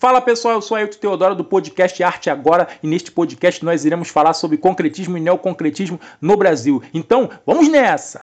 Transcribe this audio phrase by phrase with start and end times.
[0.00, 4.08] Fala pessoal, eu sou Ailton Teodoro do podcast Arte Agora e neste podcast nós iremos
[4.08, 6.82] falar sobre concretismo e neoconcretismo no Brasil.
[6.94, 8.18] Então, vamos nessa!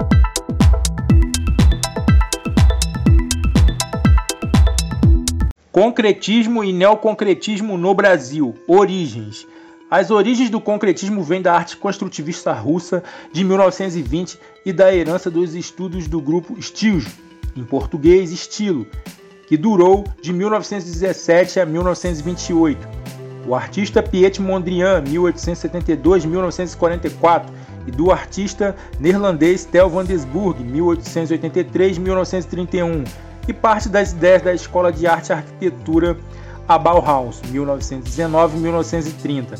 [5.71, 8.55] Concretismo e neoconcretismo no Brasil.
[8.67, 9.45] Origens.
[9.87, 15.53] As origens do concretismo vêm da arte construtivista russa de 1920 e da herança dos
[15.53, 17.07] estudos do grupo Stills,
[17.55, 18.87] em português estilo,
[19.47, 22.87] que durou de 1917 a 1928.
[23.47, 27.45] O artista Piet Mondrian, 1872-1944,
[27.87, 33.07] e do artista neerlandês Tel van Desburg, 1883-1931,
[33.47, 36.17] e parte das ideias da Escola de Arte e Arquitetura
[36.67, 39.57] a Bauhaus, 1919-1930,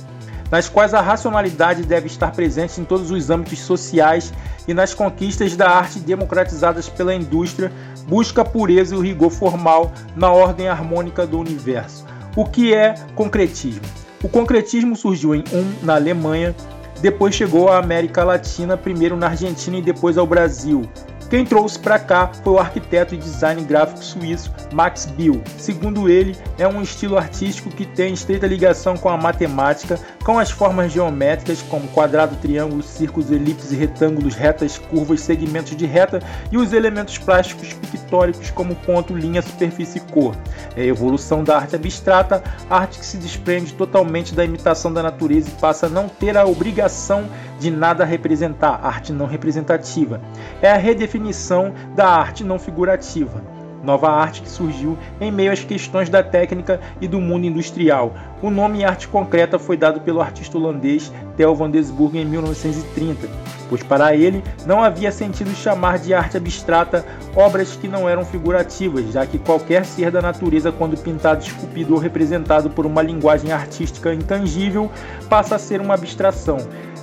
[0.51, 4.33] nas quais a racionalidade deve estar presente em todos os âmbitos sociais
[4.67, 7.71] e nas conquistas da arte democratizadas pela indústria,
[8.07, 12.05] busca a pureza e o rigor formal na ordem harmônica do universo.
[12.35, 13.81] O que é concretismo?
[14.23, 16.55] O concretismo surgiu em um na Alemanha,
[17.01, 20.89] depois chegou à América Latina, primeiro na Argentina e depois ao Brasil.
[21.29, 25.41] Quem trouxe para cá foi o arquiteto e design gráfico suíço Max Bill.
[25.57, 30.49] Segundo ele, é um estilo artístico que tem estreita ligação com a matemática, com as
[30.49, 36.71] formas geométricas como quadrado, triângulo, círculos, elipses, retângulos, retas, curvas, segmentos de reta e os
[36.71, 40.33] elementos plásticos pictóricos como ponto, linha, superfície e cor.
[40.77, 45.49] É a evolução da arte abstrata, arte que se desprende totalmente da imitação da natureza
[45.49, 47.25] e passa a não ter a obrigação
[47.59, 50.21] de nada representar, arte não representativa.
[50.61, 53.41] É a redefinição da arte não figurativa.
[53.83, 58.13] Nova arte que surgiu em meio às questões da técnica e do mundo industrial.
[58.41, 63.29] O nome arte concreta foi dado pelo artista holandês Theo van Desburg em 1930,
[63.69, 69.11] pois para ele não havia sentido chamar de arte abstrata obras que não eram figurativas,
[69.11, 74.13] já que qualquer ser da natureza, quando pintado, esculpido ou representado por uma linguagem artística
[74.13, 74.91] intangível,
[75.29, 76.57] passa a ser uma abstração.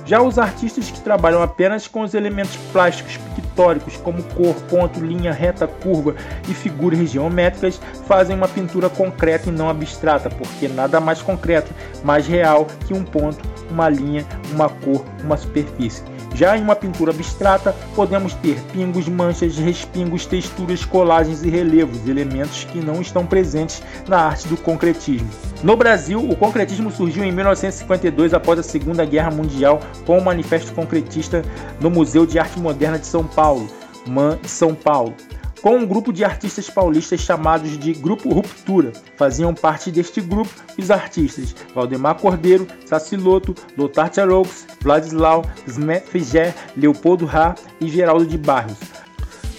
[0.05, 5.31] Já os artistas que trabalham apenas com os elementos plásticos pictóricos, como cor, ponto, linha,
[5.31, 6.15] reta, curva
[6.47, 11.73] e figuras geométricas, fazem uma pintura concreta e não abstrata, porque nada mais concreto,
[12.03, 14.23] mais real que um ponto, uma linha,
[14.53, 16.03] uma cor, uma superfície.
[16.35, 22.65] Já em uma pintura abstrata, podemos ter pingos, manchas, respingos, texturas, colagens e relevos, elementos
[22.65, 25.29] que não estão presentes na arte do concretismo.
[25.63, 30.73] No Brasil, o concretismo surgiu em 1952 após a Segunda Guerra Mundial com o Manifesto
[30.73, 31.41] Concretista
[31.79, 33.69] no Museu de Arte Moderna de São Paulo,
[34.05, 35.15] MAN São Paulo
[35.61, 38.93] com um grupo de artistas paulistas chamados de Grupo Ruptura.
[39.17, 47.55] Faziam parte deste grupo os artistas Valdemar Cordeiro, Saciloto, Lothar Tcharoux, Vladislau, Smefeger, Leopoldo Rá
[47.79, 48.77] e Geraldo de Barros.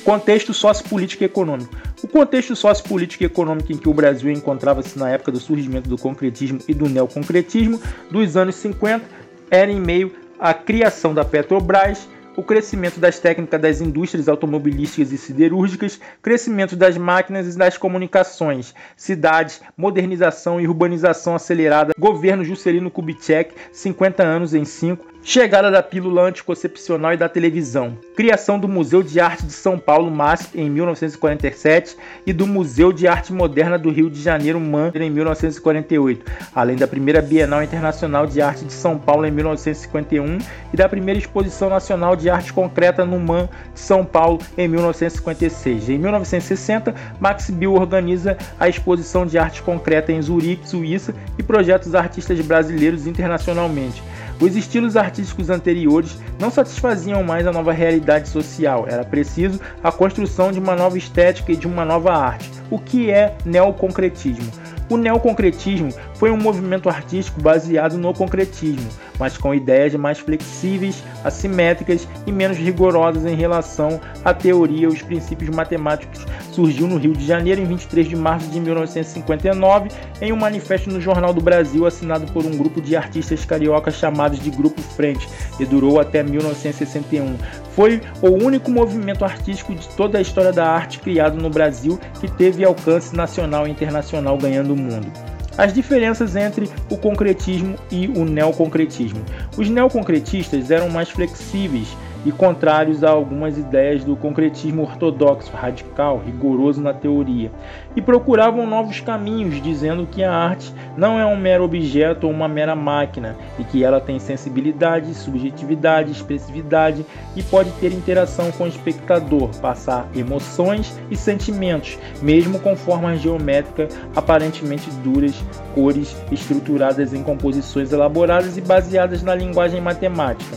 [0.05, 1.75] Contexto sociopolítico e econômico.
[2.03, 5.99] O contexto sociopolítico e econômico em que o Brasil encontrava-se na época do surgimento do
[5.99, 7.81] concretismo e do neoconcretismo
[8.11, 9.05] dos anos 50
[9.51, 15.19] era em meio à criação da Petrobras, o crescimento das técnicas das indústrias automobilísticas e
[15.19, 23.55] siderúrgicas, crescimento das máquinas e das comunicações, cidades, modernização e urbanização acelerada, governo Juscelino Kubitschek,
[23.73, 27.99] 50 anos em 5, Chegada da pílula anticoncepcional e da televisão.
[28.15, 33.09] Criação do Museu de Arte de São Paulo, MASP, em 1947 e do Museu de
[33.09, 38.41] Arte Moderna do Rio de Janeiro, MAN, em 1948, além da primeira Bienal Internacional de
[38.41, 40.39] Arte de São Paulo em 1951
[40.73, 45.89] e da primeira Exposição Nacional de Arte Concreta no MAN de São Paulo em 1956.
[45.89, 51.89] Em 1960, Max Bill organiza a Exposição de Arte Concreta em Zurique, Suíça e projeta
[51.89, 54.03] os artistas brasileiros internacionalmente.
[54.41, 60.53] Os estilos artísticos anteriores não satisfaziam mais a nova realidade social, era preciso a construção
[60.53, 62.51] de uma nova estética e de uma nova arte.
[62.71, 64.51] O que é neoconcretismo?
[64.91, 68.89] O neoconcretismo foi um movimento artístico baseado no concretismo,
[69.19, 75.03] mas com ideias mais flexíveis, assimétricas e menos rigorosas em relação à teoria e os
[75.03, 76.25] princípios matemáticos.
[76.53, 79.91] Surgiu no Rio de Janeiro em 23 de março de 1959
[80.21, 84.41] em um manifesto no Jornal do Brasil assinado por um grupo de artistas cariocas chamados
[84.41, 85.29] de Grupo Frente
[85.61, 87.37] e durou até 1961.
[87.73, 92.29] Foi o único movimento artístico de toda a história da arte criado no Brasil que
[92.31, 98.25] teve alcance nacional e internacional ganhando o mundo as diferenças entre o concretismo e o
[98.25, 99.25] neoconcretismo.
[99.57, 106.83] Os neoconcretistas eram mais flexíveis e contrários a algumas ideias do concretismo ortodoxo, radical, rigoroso
[106.83, 107.53] na teoria,
[107.95, 112.49] e procuravam novos caminhos, dizendo que a arte não é um mero objeto ou uma
[112.49, 117.07] mera máquina, e que ela tem sensibilidade, subjetividade, expressividade
[117.37, 123.97] e pode ter interação com o espectador, passar emoções e sentimentos, mesmo com formas geométricas
[124.17, 125.45] aparentemente duras,
[125.77, 130.57] cores estruturadas em composições elaboradas e baseadas na linguagem matemática,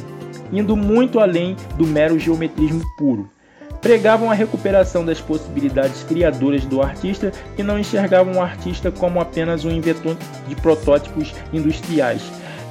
[0.51, 3.30] indo muito além do mero geometrismo puro.
[3.81, 9.63] Pregavam a recuperação das possibilidades criadoras do artista e não enxergavam o artista como apenas
[9.63, 10.18] um inventor
[10.48, 12.22] de protótipos industriais,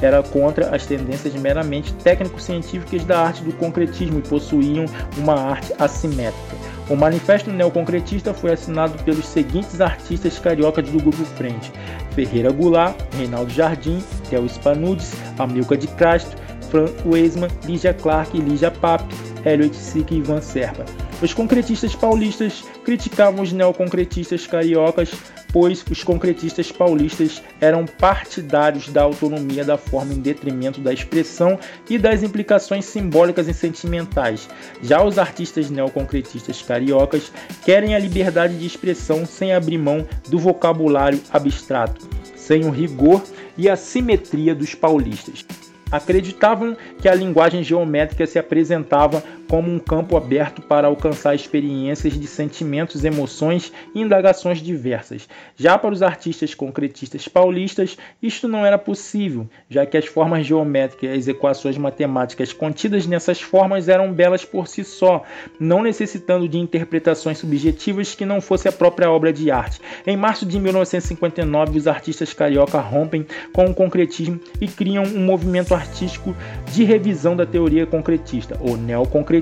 [0.01, 4.87] era contra as tendências meramente técnico-científicas da arte do concretismo e possuíam
[5.17, 6.57] uma arte assimétrica.
[6.89, 11.71] O manifesto neoconcretista foi assinado pelos seguintes artistas cariocas do grupo Frente:
[12.15, 16.39] Ferreira Goulart, Reinaldo Jardim, Theo Spanudes, Amilca de Castro,
[16.70, 20.85] Frank Weisman, Lígia Clark Lígia Pape, Elliot Sick e Ivan Serpa.
[21.20, 25.11] Os concretistas paulistas criticavam os neoconcretistas cariocas
[25.53, 31.99] pois os concretistas paulistas eram partidários da autonomia da forma em detrimento da expressão e
[31.99, 34.49] das implicações simbólicas e sentimentais.
[34.82, 37.32] Já os artistas neoconcretistas cariocas
[37.65, 42.06] querem a liberdade de expressão sem abrir mão do vocabulário abstrato,
[42.37, 43.23] sem o rigor
[43.56, 45.44] e a simetria dos paulistas
[45.90, 52.27] acreditavam que a linguagem geométrica se apresentava como um campo aberto para alcançar experiências de
[52.27, 55.29] sentimentos, emoções e indagações diversas.
[55.56, 61.11] Já para os artistas concretistas paulistas, isto não era possível, já que as formas geométricas
[61.11, 65.23] e as equações matemáticas contidas nessas formas eram belas por si só,
[65.59, 69.81] não necessitando de interpretações subjetivas que não fosse a própria obra de arte.
[70.06, 75.75] Em março de 1959, os artistas carioca rompem com o concretismo e criam um movimento
[75.75, 76.35] artístico
[76.73, 79.38] de revisão da teoria concretista, ou neoconcretismo,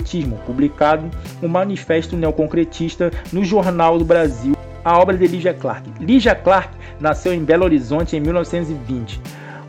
[0.47, 1.11] publicado
[1.43, 5.91] o Manifesto Neoconcretista no Jornal do Brasil, a obra de Lígia Clark.
[6.01, 6.71] Lígia Clark
[7.01, 9.21] nasceu em Belo Horizonte em 1920.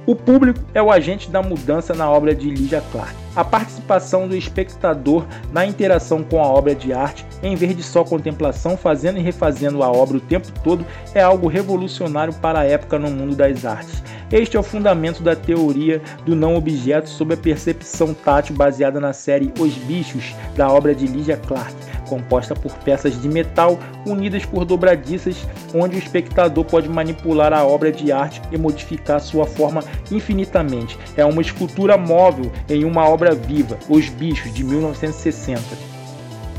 [0.08, 3.14] O público é o agente da mudança na obra de Lígia Clark.
[3.36, 8.06] A participação do espectador na interação com a obra de arte, em vez de só
[8.06, 12.98] contemplação, fazendo e refazendo a obra o tempo todo, é algo revolucionário para a época
[12.98, 14.02] no mundo das artes.
[14.32, 19.14] Este é o fundamento da teoria do não objeto sob a percepção tátil baseada na
[19.14, 21.74] série Os Bichos, da obra de Lydia Clark,
[22.10, 27.90] composta por peças de metal unidas por dobradiças, onde o espectador pode manipular a obra
[27.90, 29.82] de arte e modificar sua forma
[30.12, 31.00] infinitamente.
[31.16, 35.97] É uma escultura móvel em uma obra viva, Os Bichos, de 1960.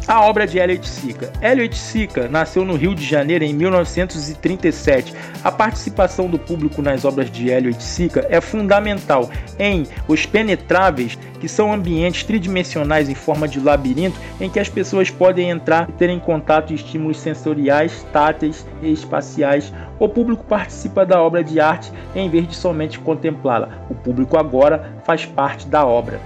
[0.09, 1.31] A obra de Elliot Sica.
[1.43, 5.13] Elliot Sica nasceu no Rio de Janeiro em 1937.
[5.45, 9.29] A participação do público nas obras de Elliot Sica é fundamental
[9.59, 15.11] em Os Penetráveis, que são ambientes tridimensionais em forma de labirinto em que as pessoas
[15.11, 19.71] podem entrar e terem contato e estímulos sensoriais, táteis e espaciais.
[19.99, 23.85] O público participa da obra de arte em vez de somente contemplá-la.
[23.91, 26.19] O público agora faz parte da obra.